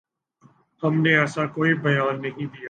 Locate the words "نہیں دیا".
2.21-2.59